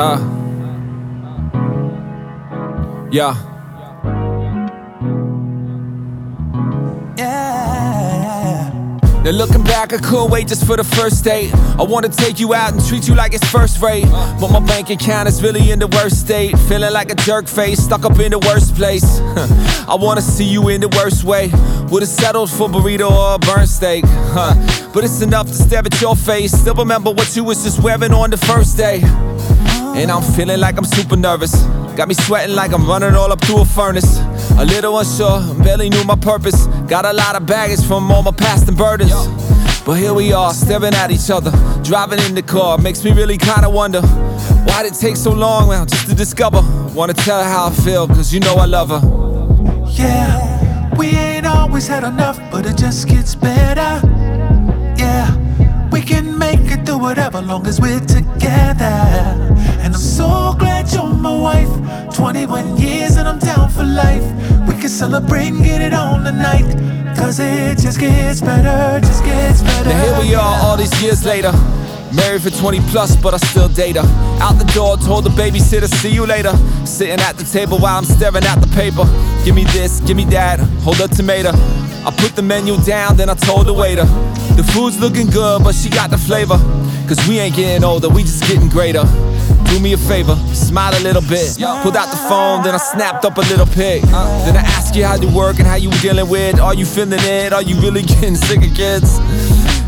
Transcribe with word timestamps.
Uh. 0.00 0.16
Yeah. 3.12 3.36
Now 9.22 9.32
looking 9.32 9.62
back, 9.62 9.92
I 9.92 9.98
couldn't 9.98 10.30
wait 10.30 10.48
just 10.48 10.64
for 10.64 10.78
the 10.78 10.84
first 10.84 11.22
date. 11.22 11.54
I 11.54 11.82
wanna 11.82 12.08
take 12.08 12.40
you 12.40 12.54
out 12.54 12.72
and 12.72 12.82
treat 12.82 13.06
you 13.06 13.14
like 13.14 13.34
it's 13.34 13.46
first 13.50 13.82
rate. 13.82 14.06
But 14.40 14.48
my 14.50 14.60
bank 14.60 14.88
account 14.88 15.28
is 15.28 15.42
really 15.42 15.70
in 15.70 15.78
the 15.78 15.88
worst 15.88 16.18
state. 16.18 16.58
Feeling 16.60 16.94
like 16.94 17.12
a 17.12 17.14
jerk 17.14 17.46
face, 17.46 17.80
stuck 17.80 18.06
up 18.06 18.18
in 18.18 18.30
the 18.32 18.38
worst 18.38 18.74
place. 18.74 19.04
I 19.86 19.96
wanna 20.00 20.22
see 20.22 20.46
you 20.46 20.70
in 20.70 20.80
the 20.80 20.88
worst 20.88 21.24
way. 21.24 21.50
Would've 21.90 22.08
settled 22.08 22.50
for 22.50 22.70
burrito 22.70 23.10
or 23.10 23.34
a 23.34 23.38
burnt 23.38 23.68
steak. 23.68 24.04
Huh. 24.06 24.54
But 24.94 25.04
it's 25.04 25.20
enough 25.20 25.48
to 25.48 25.54
stare 25.54 25.80
at 25.84 26.00
your 26.00 26.16
face. 26.16 26.52
Still 26.52 26.74
remember 26.74 27.10
what 27.10 27.36
you 27.36 27.44
was 27.44 27.62
just 27.62 27.82
wearing 27.82 28.14
on 28.14 28.30
the 28.30 28.38
first 28.38 28.78
day. 28.78 29.00
And 30.00 30.10
I'm 30.10 30.22
feeling 30.22 30.58
like 30.58 30.78
I'm 30.78 30.84
super 30.86 31.14
nervous. 31.14 31.54
Got 31.94 32.08
me 32.08 32.14
sweating 32.14 32.56
like 32.56 32.72
I'm 32.72 32.86
running 32.86 33.14
all 33.14 33.30
up 33.30 33.40
to 33.42 33.58
a 33.58 33.66
furnace. 33.66 34.18
A 34.56 34.64
little 34.64 34.98
unsure, 34.98 35.42
barely 35.62 35.90
knew 35.90 36.02
my 36.04 36.16
purpose. 36.16 36.66
Got 36.88 37.04
a 37.04 37.12
lot 37.12 37.36
of 37.36 37.44
baggage 37.44 37.84
from 37.84 38.10
all 38.10 38.22
my 38.22 38.30
past 38.30 38.66
and 38.66 38.78
burdens. 38.78 39.12
But 39.84 39.98
here 39.98 40.14
we 40.14 40.32
are, 40.32 40.54
staring 40.54 40.94
at 40.94 41.10
each 41.10 41.28
other. 41.28 41.50
Driving 41.82 42.18
in 42.20 42.34
the 42.34 42.40
car 42.40 42.78
makes 42.78 43.04
me 43.04 43.12
really 43.12 43.36
kinda 43.36 43.68
wonder 43.68 44.00
why'd 44.66 44.86
it 44.86 44.94
take 44.94 45.16
so 45.16 45.32
long 45.32 45.68
well, 45.68 45.84
just 45.84 46.08
to 46.08 46.14
discover. 46.14 46.62
Wanna 46.94 47.12
tell 47.12 47.44
her 47.44 47.50
how 47.50 47.66
I 47.66 47.70
feel, 47.70 48.08
cause 48.08 48.32
you 48.32 48.40
know 48.40 48.54
I 48.54 48.64
love 48.64 48.88
her. 48.88 49.02
Yeah, 49.90 50.96
we 50.96 51.08
ain't 51.08 51.44
always 51.44 51.86
had 51.86 52.04
enough, 52.04 52.40
but 52.50 52.64
it 52.64 52.78
just 52.78 53.06
gets 53.06 53.34
better. 53.34 54.00
Yeah, 54.96 55.36
we 55.92 56.00
can 56.00 56.38
make 56.38 56.60
it 56.72 56.86
through 56.86 57.00
whatever, 57.00 57.42
long 57.42 57.66
as 57.66 57.78
we're 57.82 58.00
together. 58.00 59.09
21 62.60 62.78
years 62.78 63.16
and 63.16 63.28
I'm 63.28 63.38
down 63.38 63.68
for 63.70 63.84
life. 63.84 64.24
We 64.68 64.74
can 64.74 64.88
celebrate 64.88 65.48
and 65.48 65.64
get 65.64 65.80
it 65.80 65.94
on 65.94 66.24
tonight. 66.24 66.66
Cause 67.16 67.38
it 67.40 67.78
just 67.78 67.98
gets 67.98 68.40
better, 68.40 69.00
just 69.04 69.24
gets 69.24 69.62
better. 69.62 69.88
Now 69.90 70.04
here 70.04 70.28
we 70.28 70.34
are, 70.34 70.64
all 70.64 70.76
these 70.76 71.02
years 71.02 71.24
later. 71.24 71.52
Married 72.14 72.42
for 72.42 72.50
20 72.50 72.80
plus, 72.90 73.14
but 73.16 73.34
I 73.34 73.36
still 73.36 73.68
date 73.68 73.96
her. 73.96 74.06
Out 74.40 74.58
the 74.58 74.70
door, 74.74 74.96
told 74.96 75.24
the 75.24 75.30
babysitter, 75.30 75.86
see 75.86 76.10
you 76.10 76.26
later. 76.26 76.52
Sitting 76.84 77.20
at 77.20 77.36
the 77.36 77.44
table 77.44 77.78
while 77.78 77.98
I'm 77.98 78.04
staring 78.04 78.44
at 78.44 78.60
the 78.60 78.68
paper. 78.74 79.04
Give 79.44 79.54
me 79.54 79.64
this, 79.64 80.00
give 80.00 80.16
me 80.16 80.24
that, 80.26 80.58
hold 80.82 81.00
a 81.00 81.08
tomato. 81.08 81.50
I 81.52 82.12
put 82.16 82.34
the 82.34 82.42
menu 82.42 82.76
down, 82.78 83.16
then 83.16 83.28
I 83.28 83.34
told 83.34 83.66
the 83.66 83.74
waiter. 83.74 84.04
The 84.56 84.64
food's 84.72 84.98
looking 84.98 85.28
good, 85.28 85.62
but 85.62 85.74
she 85.74 85.88
got 85.88 86.10
the 86.10 86.18
flavor. 86.18 86.58
Cause 87.06 87.18
we 87.28 87.38
ain't 87.38 87.54
getting 87.54 87.84
older, 87.84 88.08
we 88.08 88.22
just 88.22 88.42
getting 88.44 88.68
greater. 88.68 89.04
Do 89.70 89.78
me 89.78 89.92
a 89.92 89.96
favor, 89.96 90.34
smile 90.52 90.92
a 90.96 91.02
little 91.02 91.22
bit. 91.22 91.56
Pulled 91.82 91.96
out 91.96 92.10
the 92.10 92.16
phone, 92.28 92.64
then 92.64 92.74
I 92.74 92.78
snapped 92.78 93.24
up 93.24 93.36
a 93.38 93.40
little 93.42 93.66
pic. 93.66 94.02
Then 94.02 94.56
I 94.56 94.62
asked 94.76 94.96
you 94.96 95.04
how 95.04 95.14
you 95.14 95.32
work 95.34 95.58
and 95.60 95.66
how 95.66 95.76
you 95.76 95.90
dealing 96.02 96.28
with. 96.28 96.58
Are 96.58 96.74
you 96.74 96.84
feeling 96.84 97.20
it? 97.22 97.52
Are 97.52 97.62
you 97.62 97.76
really 97.80 98.02
getting 98.12 98.34
sick 98.34 98.58
of 98.58 98.74
kids? 98.74 99.18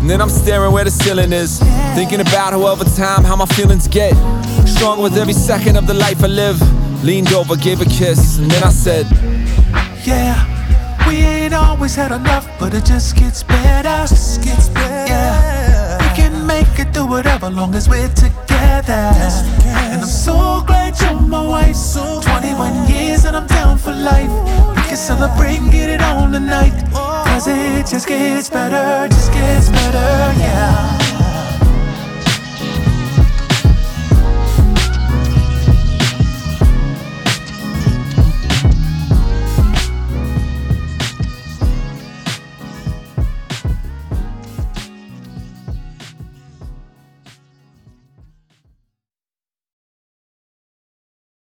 And 0.00 0.10
then 0.10 0.20
I'm 0.20 0.30
staring 0.30 0.72
where 0.72 0.84
the 0.84 0.90
ceiling 0.90 1.32
is. 1.32 1.60
Thinking 1.94 2.20
about 2.20 2.52
how 2.54 2.66
over 2.66 2.84
time, 2.84 3.22
how 3.22 3.36
my 3.36 3.46
feelings 3.46 3.86
get. 3.86 4.14
Stronger 4.66 5.02
with 5.02 5.16
every 5.16 5.32
second 5.32 5.76
of 5.76 5.86
the 5.86 5.94
life 5.94 6.24
I 6.24 6.26
live. 6.26 6.58
Leaned 7.04 7.32
over, 7.32 7.54
gave 7.56 7.80
a 7.80 7.84
kiss, 7.84 8.38
and 8.38 8.50
then 8.50 8.64
I 8.64 8.70
said, 8.70 9.06
Yeah, 10.04 10.34
we 11.06 11.18
ain't 11.18 11.54
always 11.54 11.94
had 11.94 12.10
enough, 12.10 12.48
but 12.58 12.74
it 12.74 12.84
just 12.84 13.14
gets 13.16 13.44
better. 13.44 14.06
Just 14.08 14.42
gets 14.42 14.68
better. 14.68 15.06
Yeah, 15.12 15.98
we 16.02 16.16
can 16.16 16.44
make 16.44 16.66
it 16.80 16.92
through 16.92 17.06
whatever, 17.06 17.48
long 17.48 17.76
as 17.76 17.88
we're 17.88 18.08
together. 18.08 18.57
And 18.86 20.02
I'm 20.02 20.06
so 20.06 20.62
glad 20.64 20.94
you're 21.00 21.20
my 21.20 21.44
wife. 21.44 21.74
So 21.74 22.20
21 22.20 22.88
years 22.88 23.24
and 23.24 23.36
I'm 23.36 23.46
down 23.46 23.76
for 23.76 23.92
life. 23.92 24.30
We 24.76 24.82
can 24.82 24.96
celebrate 24.96 25.58
and 25.58 25.72
get 25.72 25.90
it 25.90 26.00
on 26.00 26.32
tonight. 26.32 26.72
Cause 26.92 27.48
it 27.48 27.86
just 27.86 28.06
gets 28.06 28.48
better, 28.48 29.08
just 29.08 29.32
gets 29.32 29.68
better. 29.68 31.07